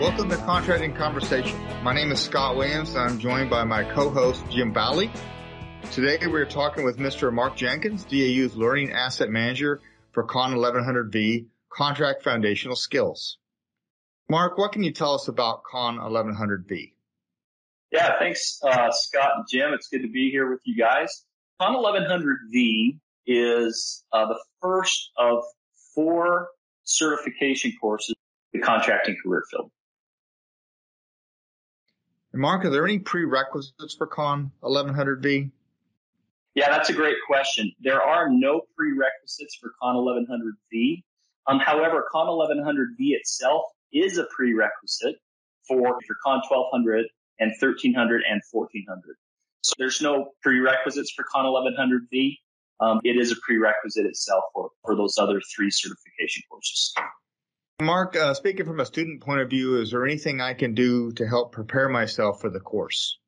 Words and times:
Welcome 0.00 0.28
to 0.28 0.36
Contracting 0.36 0.94
Conversation. 0.94 1.58
My 1.82 1.92
name 1.92 2.12
is 2.12 2.20
Scott 2.20 2.54
Williams 2.54 2.94
I'm 2.94 3.18
joined 3.18 3.50
by 3.50 3.64
my 3.64 3.82
co-host 3.82 4.44
Jim 4.48 4.72
Bally. 4.72 5.10
Today 5.90 6.24
we're 6.24 6.44
talking 6.44 6.84
with 6.84 6.98
Mr. 6.98 7.32
Mark 7.32 7.56
Jenkins, 7.56 8.04
DAU's 8.04 8.54
Learning 8.54 8.92
Asset 8.92 9.28
Manager 9.28 9.80
for 10.12 10.22
Con 10.22 10.54
1100V 10.54 11.46
Contract 11.68 12.22
Foundational 12.22 12.76
Skills. 12.76 13.38
Mark, 14.30 14.56
what 14.56 14.70
can 14.70 14.84
you 14.84 14.92
tell 14.92 15.14
us 15.14 15.26
about 15.26 15.64
Con 15.64 15.98
1100V? 15.98 16.92
Yeah, 17.90 18.20
thanks, 18.20 18.60
uh, 18.62 18.92
Scott 18.92 19.32
and 19.34 19.46
Jim. 19.50 19.72
It's 19.72 19.88
good 19.88 20.02
to 20.02 20.08
be 20.08 20.30
here 20.30 20.48
with 20.48 20.60
you 20.64 20.76
guys. 20.76 21.24
Con 21.60 21.74
1100V 21.74 23.00
is 23.26 24.04
uh, 24.12 24.26
the 24.26 24.38
first 24.62 25.10
of 25.18 25.42
four 25.92 26.50
certification 26.84 27.72
courses 27.80 28.14
in 28.52 28.60
the 28.60 28.64
contracting 28.64 29.16
career 29.24 29.42
field. 29.50 29.72
Mark, 32.38 32.64
are 32.64 32.70
there 32.70 32.84
any 32.84 32.98
prerequisites 32.98 33.94
for 33.96 34.06
Con 34.06 34.52
1100V? 34.62 35.50
Yeah, 36.54 36.70
that's 36.70 36.88
a 36.88 36.92
great 36.92 37.16
question. 37.26 37.72
There 37.80 38.00
are 38.00 38.28
no 38.30 38.62
prerequisites 38.76 39.56
for 39.60 39.72
Con 39.82 39.96
1100V. 39.96 41.02
Um, 41.48 41.58
however, 41.58 42.04
Con 42.10 42.26
1100V 42.26 42.96
itself 42.98 43.64
is 43.92 44.18
a 44.18 44.26
prerequisite 44.34 45.16
for, 45.66 45.98
for 46.06 46.16
Con 46.24 46.40
1200 46.48 47.06
and 47.40 47.50
1300 47.60 48.22
and 48.28 48.40
1400. 48.50 49.16
So 49.62 49.74
there's 49.78 50.00
no 50.00 50.30
prerequisites 50.42 51.12
for 51.12 51.24
Con 51.24 51.44
1100V. 51.44 52.36
Um, 52.80 53.00
it 53.02 53.16
is 53.16 53.32
a 53.32 53.36
prerequisite 53.44 54.06
itself 54.06 54.44
for, 54.54 54.70
for 54.84 54.94
those 54.94 55.18
other 55.18 55.40
three 55.54 55.70
certification 55.70 56.44
courses. 56.48 56.94
Mark, 57.80 58.16
uh, 58.16 58.34
speaking 58.34 58.66
from 58.66 58.80
a 58.80 58.86
student 58.86 59.20
point 59.20 59.40
of 59.40 59.50
view, 59.50 59.80
is 59.80 59.92
there 59.92 60.04
anything 60.04 60.40
I 60.40 60.54
can 60.54 60.74
do 60.74 61.12
to 61.12 61.28
help 61.28 61.52
prepare 61.52 61.88
myself 61.88 62.40
for 62.40 62.50
the 62.50 62.58
course? 62.58 63.18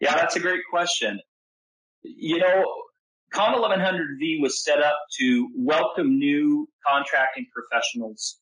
Yeah, 0.00 0.14
that's 0.16 0.34
a 0.34 0.40
great 0.40 0.62
question. 0.70 1.20
You 2.02 2.38
know, 2.38 2.64
Con 3.34 3.54
1100V 3.54 4.40
was 4.40 4.64
set 4.64 4.82
up 4.82 4.96
to 5.18 5.48
welcome 5.54 6.18
new 6.18 6.68
contracting 6.86 7.46
professionals 7.52 8.38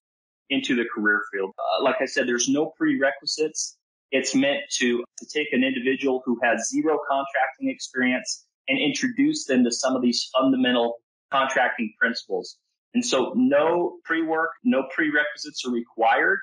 into 0.50 0.76
the 0.76 0.84
career 0.94 1.20
field. 1.32 1.50
Uh, 1.58 1.82
like 1.82 1.96
I 2.00 2.06
said, 2.06 2.28
there's 2.28 2.48
no 2.48 2.72
prerequisites. 2.78 3.76
It's 4.12 4.34
meant 4.34 4.60
to, 4.78 5.04
to 5.18 5.26
take 5.32 5.48
an 5.52 5.64
individual 5.64 6.22
who 6.24 6.38
has 6.44 6.68
zero 6.68 6.98
contracting 7.08 7.70
experience 7.70 8.46
and 8.68 8.78
introduce 8.78 9.46
them 9.46 9.64
to 9.64 9.72
some 9.72 9.96
of 9.96 10.02
these 10.02 10.28
fundamental 10.32 10.94
contracting 11.32 11.92
principles. 12.00 12.56
And 12.94 13.04
so 13.04 13.32
no 13.36 13.98
pre-work, 14.04 14.50
no 14.64 14.84
prerequisites 14.94 15.64
are 15.66 15.70
required. 15.70 16.38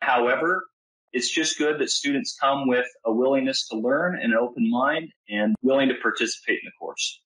However, 0.00 0.64
it's 1.12 1.30
just 1.30 1.58
good 1.58 1.78
that 1.80 1.90
students 1.90 2.36
come 2.40 2.68
with 2.68 2.86
a 3.04 3.12
willingness 3.12 3.68
to 3.68 3.76
learn 3.76 4.14
and 4.14 4.32
an 4.32 4.38
open 4.38 4.70
mind 4.70 5.10
and 5.28 5.54
willing 5.62 5.88
to 5.88 5.94
participate 6.00 6.60
in 6.62 6.66
the 6.66 6.72
course. 6.78 7.20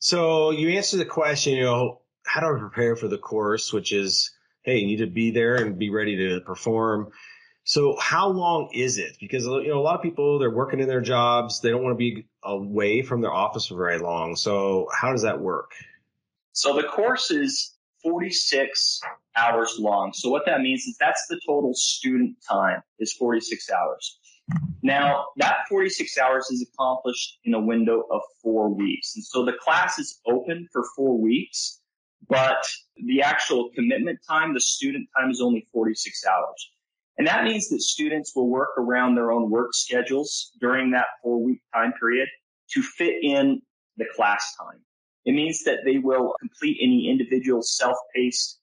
So 0.00 0.50
you 0.50 0.70
answered 0.70 0.98
the 0.98 1.04
question, 1.04 1.54
you 1.54 1.64
know, 1.64 2.02
how 2.24 2.40
do 2.40 2.54
I 2.54 2.58
prepare 2.58 2.96
for 2.96 3.08
the 3.08 3.18
course, 3.18 3.72
which 3.72 3.92
is, 3.92 4.30
hey, 4.62 4.78
you 4.78 4.86
need 4.86 4.98
to 4.98 5.06
be 5.06 5.30
there 5.30 5.56
and 5.56 5.78
be 5.78 5.90
ready 5.90 6.16
to 6.16 6.40
perform. 6.40 7.08
So 7.68 7.96
how 8.00 8.30
long 8.30 8.70
is 8.72 8.96
it? 8.96 9.18
Because 9.20 9.44
you 9.44 9.68
know 9.68 9.78
a 9.78 9.82
lot 9.82 9.94
of 9.94 10.02
people 10.02 10.38
they're 10.38 10.50
working 10.50 10.80
in 10.80 10.88
their 10.88 11.02
jobs, 11.02 11.60
they 11.60 11.68
don't 11.68 11.82
want 11.82 11.92
to 11.92 11.98
be 11.98 12.24
away 12.42 13.02
from 13.02 13.20
their 13.20 13.30
office 13.30 13.66
for 13.66 13.76
very 13.76 13.98
long. 13.98 14.36
So 14.36 14.88
how 14.98 15.12
does 15.12 15.20
that 15.20 15.38
work? 15.38 15.72
So 16.52 16.74
the 16.74 16.84
course 16.84 17.30
is 17.30 17.74
46 18.02 19.02
hours 19.36 19.76
long. 19.78 20.14
So 20.14 20.30
what 20.30 20.46
that 20.46 20.62
means 20.62 20.84
is 20.84 20.96
that's 20.98 21.26
the 21.28 21.38
total 21.46 21.74
student 21.74 22.36
time 22.48 22.80
is 23.00 23.12
46 23.12 23.70
hours. 23.70 24.18
Now 24.82 25.26
that 25.36 25.58
46 25.68 26.16
hours 26.16 26.50
is 26.50 26.66
accomplished 26.72 27.38
in 27.44 27.52
a 27.52 27.60
window 27.60 28.04
of 28.10 28.22
four 28.42 28.70
weeks. 28.70 29.14
And 29.14 29.22
so 29.22 29.44
the 29.44 29.52
class 29.60 29.98
is 29.98 30.18
open 30.26 30.68
for 30.72 30.84
four 30.96 31.18
weeks, 31.18 31.82
but 32.30 32.66
the 32.96 33.20
actual 33.20 33.68
commitment 33.74 34.20
time, 34.26 34.54
the 34.54 34.60
student 34.62 35.06
time 35.14 35.30
is 35.30 35.42
only 35.42 35.66
46 35.70 36.24
hours. 36.24 36.70
And 37.18 37.26
that 37.26 37.44
means 37.44 37.68
that 37.70 37.82
students 37.82 38.32
will 38.34 38.48
work 38.48 38.70
around 38.78 39.16
their 39.16 39.32
own 39.32 39.50
work 39.50 39.70
schedules 39.72 40.52
during 40.60 40.92
that 40.92 41.06
four 41.22 41.42
week 41.42 41.60
time 41.74 41.92
period 42.00 42.28
to 42.74 42.82
fit 42.82 43.14
in 43.22 43.60
the 43.96 44.06
class 44.14 44.54
time. 44.56 44.80
It 45.24 45.32
means 45.32 45.64
that 45.64 45.78
they 45.84 45.98
will 45.98 46.34
complete 46.38 46.78
any 46.80 47.10
individual 47.10 47.60
self-paced 47.62 48.60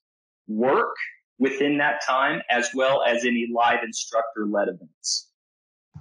work 0.48 0.96
within 1.38 1.78
that 1.78 2.00
time 2.06 2.40
as 2.50 2.70
well 2.74 3.02
as 3.06 3.24
any 3.24 3.46
live 3.54 3.80
instructor 3.84 4.46
led 4.46 4.68
events. 4.68 5.28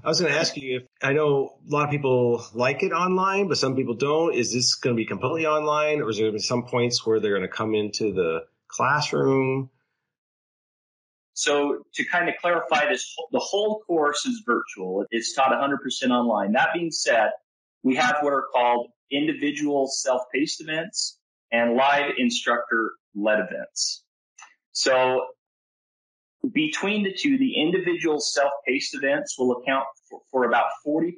I 0.04 0.08
was 0.08 0.22
going 0.22 0.32
to 0.32 0.40
ask 0.40 0.56
you 0.56 0.78
if 0.78 0.88
I 1.02 1.14
know 1.14 1.58
a 1.68 1.74
lot 1.74 1.86
of 1.86 1.92
people 1.92 2.46
like 2.54 2.84
it 2.84 2.92
online, 2.92 3.48
but 3.48 3.58
some 3.58 3.76
people 3.76 3.96
don't. 3.96 4.34
Is 4.34 4.54
this 4.54 4.76
going 4.76 4.96
to 4.96 4.98
be 4.98 5.06
completely 5.06 5.46
online 5.46 6.02
or 6.02 6.10
is 6.10 6.18
there 6.18 6.26
going 6.26 6.34
to 6.34 6.40
be 6.40 6.44
some 6.44 6.64
points 6.64 7.06
where 7.06 7.20
they're 7.20 7.36
going 7.36 7.42
to 7.42 7.48
come 7.48 7.76
into 7.76 8.14
the 8.14 8.42
classroom? 8.68 9.70
So 11.36 11.84
to 11.96 12.06
kind 12.06 12.30
of 12.30 12.36
clarify 12.42 12.90
this, 12.90 13.14
the 13.32 13.40
whole 13.40 13.82
course 13.86 14.26
is 14.26 14.42
virtual. 14.46 15.06
It's 15.12 15.34
taught 15.34 15.52
100% 15.52 16.10
online. 16.10 16.54
That 16.54 16.70
being 16.74 16.92
said, 16.92 17.32
we 17.84 17.96
have 17.96 18.18
what 18.22 18.32
are 18.32 18.46
called 18.54 18.88
individual 19.12 19.88
self-paced 19.88 20.62
events 20.62 21.20
and 21.52 21.76
live 21.76 22.14
instructor 22.18 22.94
led 23.16 23.40
events. 23.40 24.04
So 24.72 25.26
between 26.54 27.04
the 27.04 27.14
two, 27.14 27.38
the 27.38 27.62
individual 27.62 28.22
self-paced 28.22 28.96
events 28.96 29.38
will 29.38 29.58
account 29.58 29.86
for, 30.10 30.22
for 30.32 30.46
about 30.46 30.68
40% 30.88 31.12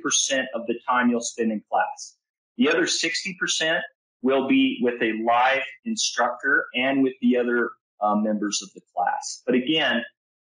of 0.55 0.65
the 0.65 0.79
time 0.89 1.11
you'll 1.11 1.21
spend 1.21 1.51
in 1.51 1.61
class. 1.71 2.15
The 2.57 2.69
other 2.69 2.83
60% 2.85 3.81
will 4.23 4.47
be 4.47 4.79
with 4.81 4.99
a 5.01 5.13
live 5.23 5.61
instructor 5.85 6.65
and 6.73 7.03
with 7.03 7.13
the 7.21 7.37
other 7.37 7.69
um, 8.01 8.23
members 8.23 8.61
of 8.61 8.69
the 8.73 8.81
class. 8.95 9.41
But 9.45 9.55
again, 9.55 10.03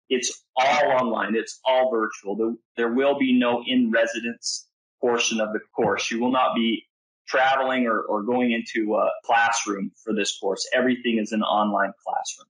it's 0.10 0.44
all 0.56 0.92
online. 0.92 1.36
It's 1.36 1.60
all 1.66 1.92
virtual. 1.92 2.36
There, 2.36 2.54
there 2.76 2.94
will 2.94 3.18
be 3.18 3.38
no 3.38 3.64
in 3.66 3.92
residence 3.92 4.68
portion 5.00 5.40
of 5.40 5.54
the 5.54 5.60
course. 5.76 6.10
You 6.12 6.20
will 6.20 6.32
not 6.32 6.56
be 6.56 6.86
traveling 7.28 7.86
or, 7.86 8.02
or 8.02 8.24
going 8.24 8.52
into 8.52 8.96
a 8.96 9.10
classroom 9.24 9.92
for 10.04 10.14
this 10.14 10.38
course. 10.40 10.68
Everything 10.74 11.20
is 11.20 11.32
an 11.32 11.44
online 11.44 11.94
classroom. 12.04 12.48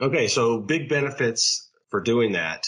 Okay. 0.00 0.28
So 0.28 0.58
big 0.60 0.88
benefits 0.88 1.70
for 1.88 2.00
doing 2.00 2.32
that. 2.32 2.66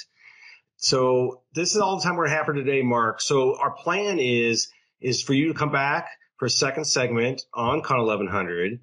So 0.77 1.43
this 1.55 1.75
is 1.75 1.81
all 1.81 1.97
the 1.97 2.03
time 2.03 2.17
we're 2.17 2.27
going 2.27 2.31
to 2.31 2.37
have 2.37 2.47
for 2.47 2.55
today, 2.55 2.83
Mark. 2.83 3.21
So 3.21 3.59
our 3.61 3.73
plan 3.73 4.19
is, 4.19 4.69
is 5.01 5.23
for 5.23 5.35
you 5.35 5.49
to 5.49 5.55
come 5.55 5.73
back 5.73 6.09
for 6.39 6.47
a 6.47 6.51
second 6.51 6.85
segment 6.85 7.43
on 7.53 7.83
Con 7.83 7.99
1100 7.99 8.81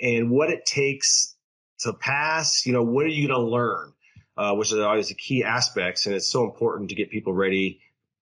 and 0.00 0.30
what 0.30 0.50
it 0.50 0.64
takes 0.66 1.34
to 1.80 1.92
pass, 1.92 2.66
you 2.66 2.72
know, 2.72 2.82
what 2.82 3.04
are 3.06 3.10
you 3.10 3.28
going 3.28 3.40
to 3.40 3.50
learn? 3.50 3.92
Uh, 4.36 4.54
which 4.54 4.72
are 4.72 4.86
always 4.86 5.08
the 5.08 5.14
key 5.14 5.42
aspects. 5.42 6.06
And 6.06 6.14
it's 6.14 6.30
so 6.30 6.44
important 6.44 6.90
to 6.90 6.94
get 6.94 7.10
people 7.10 7.32
ready 7.32 7.80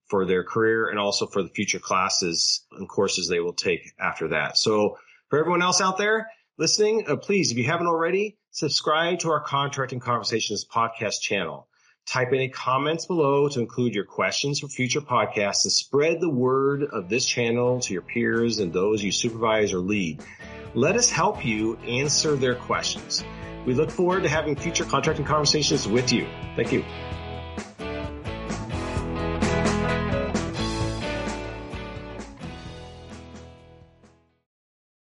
for 0.08 0.24
their 0.24 0.44
career 0.44 0.88
and 0.88 0.98
also 0.98 1.26
for 1.26 1.42
the 1.42 1.48
future 1.50 1.78
classes 1.78 2.64
and 2.72 2.88
courses 2.88 3.28
they 3.28 3.40
will 3.40 3.52
take 3.52 3.92
after 4.00 4.28
that. 4.28 4.56
So 4.56 4.98
for 5.28 5.38
everyone 5.38 5.62
else 5.62 5.80
out 5.80 5.98
there 5.98 6.30
listening, 6.58 7.04
uh, 7.08 7.16
please, 7.16 7.50
if 7.50 7.58
you 7.58 7.64
haven't 7.64 7.86
already, 7.86 8.38
subscribe 8.50 9.18
to 9.20 9.30
our 9.30 9.40
Contracting 9.40 10.00
Conversations 10.00 10.64
podcast 10.64 11.20
channel. 11.20 11.68
Type 12.06 12.28
any 12.32 12.48
comments 12.48 13.04
below 13.04 13.48
to 13.48 13.60
include 13.60 13.94
your 13.94 14.04
questions 14.04 14.60
for 14.60 14.68
future 14.68 15.00
podcasts 15.00 15.64
and 15.64 15.72
spread 15.72 16.20
the 16.20 16.30
word 16.30 16.84
of 16.84 17.08
this 17.08 17.26
channel 17.26 17.80
to 17.80 17.92
your 17.92 18.02
peers 18.02 18.60
and 18.60 18.72
those 18.72 19.02
you 19.02 19.10
supervise 19.10 19.72
or 19.72 19.80
lead. 19.80 20.22
Let 20.76 20.94
us 20.94 21.08
help 21.08 21.42
you 21.42 21.78
answer 21.88 22.36
their 22.36 22.54
questions. 22.54 23.24
We 23.64 23.72
look 23.72 23.90
forward 23.90 24.24
to 24.24 24.28
having 24.28 24.56
future 24.56 24.84
contracting 24.84 25.24
conversations 25.24 25.88
with 25.88 26.12
you. 26.12 26.28
Thank 26.54 26.70
you. 26.70 26.84